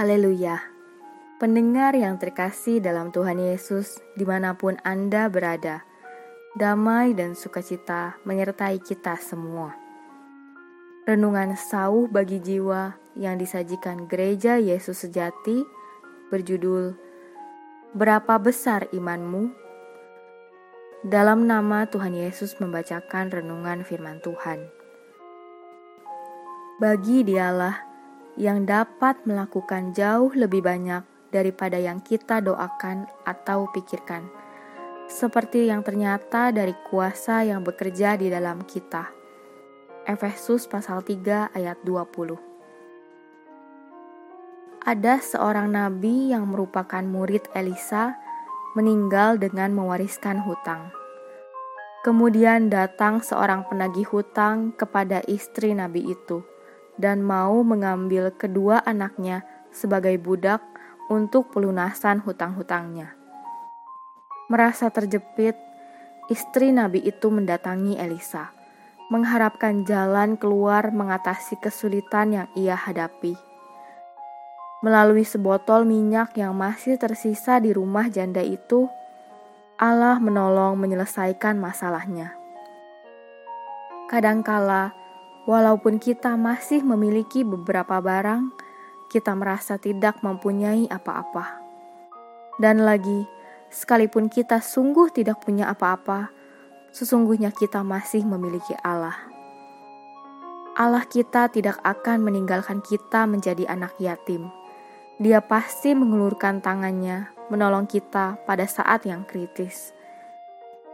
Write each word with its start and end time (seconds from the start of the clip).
Haleluya. 0.00 0.64
Pendengar 1.36 1.92
yang 1.92 2.16
terkasih 2.16 2.80
dalam 2.80 3.12
Tuhan 3.12 3.36
Yesus, 3.36 4.00
di 4.16 4.24
mana 4.24 4.56
pun 4.56 4.80
Anda 4.80 5.28
berada, 5.28 5.84
damai 6.56 7.12
dan 7.12 7.36
sukacita 7.36 8.16
menyertai 8.24 8.80
kita 8.80 9.20
semua. 9.20 9.76
Renungan 11.04 11.52
sauh 11.52 12.08
bagi 12.08 12.40
jiwa 12.40 12.96
yang 13.12 13.36
disajikan 13.36 14.08
Gereja 14.08 14.56
Yesus 14.56 15.04
Sejati 15.04 15.68
berjudul 16.32 16.96
Berapa 17.92 18.40
Besar 18.40 18.88
Imanmu? 18.96 19.52
Dalam 21.04 21.44
nama 21.44 21.84
Tuhan 21.84 22.16
Yesus 22.16 22.56
membacakan 22.56 23.28
renungan 23.28 23.84
firman 23.84 24.16
Tuhan. 24.24 24.64
Bagi 26.80 27.20
dialah 27.20 27.89
yang 28.40 28.64
dapat 28.64 29.20
melakukan 29.28 29.92
jauh 29.92 30.32
lebih 30.32 30.64
banyak 30.64 31.04
daripada 31.28 31.76
yang 31.76 32.00
kita 32.00 32.40
doakan 32.40 33.04
atau 33.28 33.68
pikirkan, 33.68 34.24
seperti 35.04 35.68
yang 35.68 35.84
ternyata 35.84 36.48
dari 36.48 36.72
kuasa 36.88 37.44
yang 37.44 37.60
bekerja 37.60 38.16
di 38.16 38.32
dalam 38.32 38.64
kita. 38.64 39.12
Efesus 40.08 40.64
pasal 40.64 41.04
3 41.04 41.52
ayat 41.52 41.76
20 41.84 42.40
Ada 44.88 45.20
seorang 45.20 45.68
nabi 45.68 46.32
yang 46.32 46.48
merupakan 46.48 47.04
murid 47.04 47.52
Elisa 47.52 48.16
meninggal 48.72 49.36
dengan 49.36 49.76
mewariskan 49.76 50.40
hutang. 50.40 50.88
Kemudian 52.00 52.72
datang 52.72 53.20
seorang 53.20 53.68
penagih 53.68 54.08
hutang 54.08 54.72
kepada 54.72 55.20
istri 55.28 55.76
nabi 55.76 56.16
itu 56.16 56.40
dan 57.00 57.24
mau 57.24 57.64
mengambil 57.64 58.28
kedua 58.36 58.84
anaknya 58.84 59.40
sebagai 59.72 60.14
budak 60.20 60.60
untuk 61.08 61.48
pelunasan 61.50 62.20
hutang-hutangnya. 62.20 63.16
Merasa 64.52 64.92
terjepit, 64.92 65.56
istri 66.28 66.70
Nabi 66.70 67.00
itu 67.02 67.32
mendatangi 67.32 67.96
Elisa, 67.96 68.52
mengharapkan 69.08 69.82
jalan 69.88 70.36
keluar 70.36 70.92
mengatasi 70.92 71.58
kesulitan 71.58 72.36
yang 72.36 72.48
ia 72.54 72.76
hadapi. 72.76 73.34
Melalui 74.80 75.26
sebotol 75.26 75.84
minyak 75.84 76.36
yang 76.38 76.56
masih 76.56 76.96
tersisa 76.96 77.60
di 77.60 77.74
rumah 77.74 78.08
janda 78.08 78.40
itu, 78.40 78.88
Allah 79.80 80.20
menolong 80.20 80.76
menyelesaikan 80.76 81.56
masalahnya. 81.56 82.36
Kadangkala 84.08 84.99
Walaupun 85.48 85.96
kita 85.96 86.36
masih 86.36 86.84
memiliki 86.84 87.40
beberapa 87.44 87.96
barang, 88.00 88.52
kita 89.08 89.32
merasa 89.32 89.80
tidak 89.80 90.20
mempunyai 90.20 90.84
apa-apa. 90.92 91.58
Dan 92.60 92.84
lagi, 92.84 93.24
sekalipun 93.72 94.28
kita 94.28 94.60
sungguh 94.60 95.08
tidak 95.08 95.40
punya 95.40 95.72
apa-apa, 95.72 96.28
sesungguhnya 96.92 97.50
kita 97.56 97.80
masih 97.80 98.28
memiliki 98.28 98.76
Allah. 98.84 99.16
Allah 100.76 101.08
kita 101.08 101.48
tidak 101.48 101.80
akan 101.82 102.22
meninggalkan 102.22 102.84
kita 102.84 103.24
menjadi 103.24 103.66
anak 103.66 103.96
yatim. 103.98 104.52
Dia 105.20 105.40
pasti 105.44 105.92
mengulurkan 105.96 106.64
tangannya 106.64 107.32
menolong 107.50 107.84
kita 107.84 108.40
pada 108.46 108.64
saat 108.64 109.04
yang 109.04 109.26
kritis. 109.26 109.92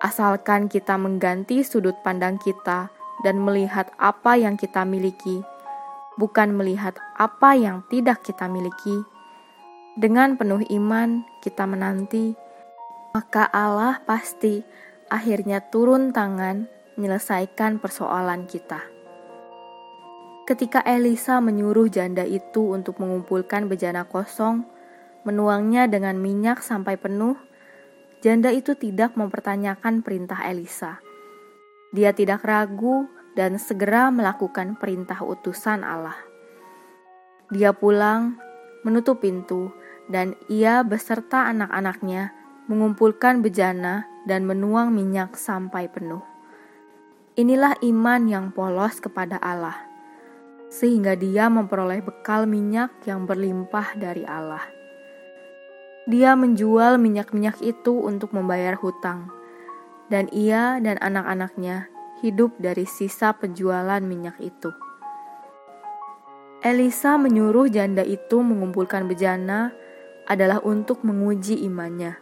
Asalkan 0.00 0.68
kita 0.68 0.94
mengganti 0.96 1.64
sudut 1.66 1.96
pandang 2.04 2.36
kita 2.40 2.92
dan 3.24 3.40
melihat 3.40 3.88
apa 3.96 4.36
yang 4.36 4.60
kita 4.60 4.84
miliki, 4.84 5.40
bukan 6.20 6.52
melihat 6.52 7.00
apa 7.16 7.56
yang 7.56 7.80
tidak 7.88 8.20
kita 8.20 8.44
miliki. 8.46 9.00
Dengan 9.96 10.36
penuh 10.36 10.60
iman, 10.68 11.24
kita 11.40 11.64
menanti, 11.64 12.36
maka 13.16 13.48
Allah 13.48 14.04
pasti 14.04 14.60
akhirnya 15.08 15.64
turun 15.72 16.12
tangan 16.12 16.68
menyelesaikan 17.00 17.80
persoalan 17.80 18.44
kita. 18.44 18.84
Ketika 20.44 20.84
Elisa 20.84 21.40
menyuruh 21.40 21.88
janda 21.88 22.28
itu 22.28 22.76
untuk 22.76 23.00
mengumpulkan 23.00 23.64
bejana 23.64 24.04
kosong, 24.04 24.68
menuangnya 25.24 25.88
dengan 25.88 26.20
minyak 26.20 26.60
sampai 26.60 27.00
penuh, 27.00 27.40
janda 28.20 28.52
itu 28.52 28.76
tidak 28.76 29.16
mempertanyakan 29.16 30.04
perintah 30.04 30.44
Elisa 30.44 31.00
dia 31.94 32.10
tidak 32.10 32.42
ragu 32.42 33.06
dan 33.34 33.58
segera 33.58 34.10
melakukan 34.14 34.78
perintah 34.78 35.22
utusan 35.22 35.82
Allah. 35.82 36.16
Dia 37.50 37.74
pulang, 37.74 38.38
menutup 38.86 39.22
pintu, 39.22 39.70
dan 40.10 40.38
ia 40.50 40.82
beserta 40.82 41.50
anak-anaknya 41.50 42.32
mengumpulkan 42.70 43.44
bejana 43.44 44.08
dan 44.24 44.48
menuang 44.48 44.94
minyak 44.94 45.36
sampai 45.36 45.90
penuh. 45.92 46.24
Inilah 47.34 47.76
iman 47.82 48.22
yang 48.30 48.46
polos 48.54 49.02
kepada 49.02 49.36
Allah, 49.42 49.76
sehingga 50.70 51.18
dia 51.18 51.50
memperoleh 51.50 52.00
bekal 52.00 52.46
minyak 52.46 52.94
yang 53.04 53.26
berlimpah 53.26 53.98
dari 53.98 54.22
Allah. 54.24 54.62
Dia 56.06 56.36
menjual 56.36 57.00
minyak-minyak 57.00 57.64
itu 57.64 57.96
untuk 57.96 58.36
membayar 58.36 58.76
hutang 58.76 59.32
dan 60.12 60.28
ia 60.36 60.76
dan 60.84 61.00
anak-anaknya 61.00 61.88
hidup 62.24 62.56
dari 62.56 62.88
sisa 62.88 63.36
penjualan 63.36 64.00
minyak 64.00 64.40
itu. 64.40 64.72
Elisa 66.64 67.20
menyuruh 67.20 67.68
janda 67.68 68.00
itu 68.00 68.40
mengumpulkan 68.40 69.04
bejana 69.04 69.76
adalah 70.24 70.64
untuk 70.64 71.04
menguji 71.04 71.60
imannya, 71.68 72.16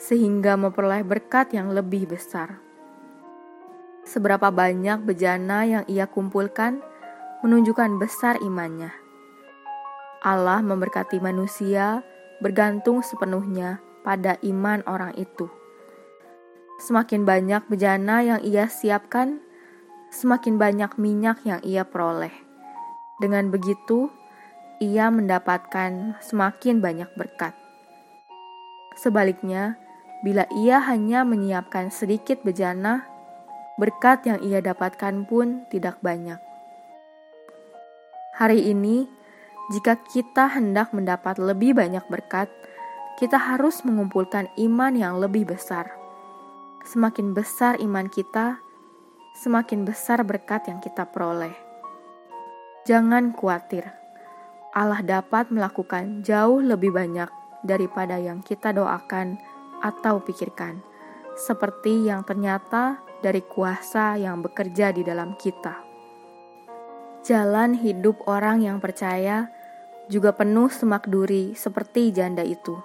sehingga 0.00 0.56
memperoleh 0.56 1.04
berkat 1.04 1.52
yang 1.52 1.68
lebih 1.68 2.08
besar. 2.08 2.56
Seberapa 4.08 4.48
banyak 4.48 5.04
bejana 5.04 5.68
yang 5.68 5.84
ia 5.84 6.08
kumpulkan 6.08 6.80
menunjukkan 7.44 8.00
besar 8.00 8.40
imannya. 8.40 8.88
Allah 10.24 10.64
memberkati 10.64 11.20
manusia 11.20 12.00
bergantung 12.40 13.04
sepenuhnya 13.04 13.84
pada 14.00 14.40
iman 14.40 14.80
orang 14.88 15.12
itu. 15.20 15.59
Semakin 16.80 17.28
banyak 17.28 17.68
bejana 17.68 18.24
yang 18.24 18.40
ia 18.40 18.64
siapkan, 18.64 19.44
semakin 20.08 20.56
banyak 20.56 20.96
minyak 20.96 21.44
yang 21.44 21.60
ia 21.60 21.84
peroleh. 21.84 22.32
Dengan 23.20 23.52
begitu, 23.52 24.08
ia 24.80 25.12
mendapatkan 25.12 26.16
semakin 26.24 26.80
banyak 26.80 27.12
berkat. 27.20 27.52
Sebaliknya, 28.96 29.76
bila 30.24 30.48
ia 30.56 30.80
hanya 30.80 31.20
menyiapkan 31.20 31.92
sedikit 31.92 32.40
bejana, 32.48 33.04
berkat 33.76 34.24
yang 34.24 34.40
ia 34.40 34.64
dapatkan 34.64 35.28
pun 35.28 35.68
tidak 35.68 36.00
banyak. 36.00 36.40
Hari 38.40 38.72
ini, 38.72 39.04
jika 39.76 40.00
kita 40.16 40.48
hendak 40.56 40.96
mendapat 40.96 41.36
lebih 41.36 41.76
banyak 41.76 42.08
berkat, 42.08 42.48
kita 43.20 43.36
harus 43.36 43.84
mengumpulkan 43.84 44.48
iman 44.56 44.96
yang 44.96 45.20
lebih 45.20 45.44
besar 45.44 45.99
semakin 46.84 47.32
besar 47.36 47.80
iman 47.80 48.08
kita, 48.08 48.60
semakin 49.36 49.84
besar 49.84 50.24
berkat 50.24 50.68
yang 50.68 50.80
kita 50.80 51.08
peroleh. 51.08 51.54
Jangan 52.88 53.36
khawatir, 53.36 53.88
Allah 54.72 55.02
dapat 55.02 55.52
melakukan 55.52 56.24
jauh 56.24 56.62
lebih 56.62 56.94
banyak 56.94 57.28
daripada 57.66 58.16
yang 58.16 58.40
kita 58.40 58.72
doakan 58.72 59.36
atau 59.84 60.20
pikirkan, 60.24 60.80
seperti 61.36 62.08
yang 62.08 62.24
ternyata 62.24 63.00
dari 63.20 63.44
kuasa 63.44 64.16
yang 64.16 64.40
bekerja 64.40 64.92
di 64.96 65.04
dalam 65.04 65.36
kita. 65.36 65.84
Jalan 67.20 67.76
hidup 67.76 68.24
orang 68.24 68.64
yang 68.64 68.80
percaya 68.80 69.52
juga 70.08 70.32
penuh 70.32 70.72
semak 70.72 71.04
duri 71.06 71.52
seperti 71.52 72.10
janda 72.10 72.40
itu. 72.40 72.80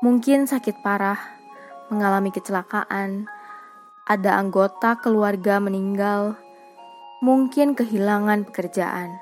Mungkin 0.00 0.48
sakit 0.48 0.80
parah 0.80 1.39
mengalami 1.90 2.30
kecelakaan, 2.30 3.26
ada 4.06 4.38
anggota 4.38 4.94
keluarga 5.02 5.58
meninggal, 5.58 6.38
mungkin 7.18 7.74
kehilangan 7.74 8.46
pekerjaan. 8.46 9.18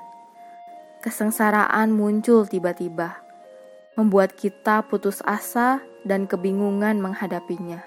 Kesengsaraan 1.01 1.89
muncul 1.89 2.45
tiba-tiba, 2.45 3.17
membuat 3.97 4.37
kita 4.37 4.85
putus 4.85 5.25
asa 5.25 5.81
dan 6.05 6.29
kebingungan 6.29 7.01
menghadapinya. 7.01 7.81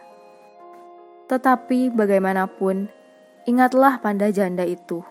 Tetapi 1.31 1.95
bagaimanapun, 1.95 2.91
ingatlah 3.47 4.03
pada 4.03 4.35
janda 4.35 4.67
itu. 4.67 5.07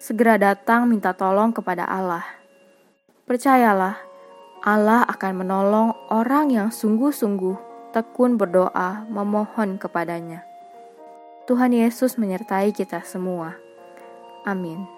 Segera 0.00 0.40
datang 0.40 0.88
minta 0.88 1.12
tolong 1.12 1.52
kepada 1.52 1.84
Allah. 1.84 2.24
Percayalah, 3.28 4.00
Allah 4.64 5.04
akan 5.06 5.32
menolong 5.44 5.88
orang 6.08 6.50
yang 6.50 6.68
sungguh-sungguh 6.74 7.75
tekun 7.92 8.40
berdoa 8.40 9.04
memohon 9.06 9.76
kepadanya. 9.76 10.42
Tuhan 11.46 11.70
Yesus 11.70 12.18
menyertai 12.18 12.74
kita 12.74 13.06
semua. 13.06 13.54
Amin. 14.42 14.95